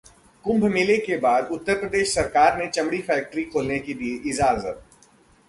[0.45, 4.83] कुंभ मेले के बाद उत्तर प्रदेश सरकार ने चमड़ा फैक्ट्री खोलने की दी इजाजत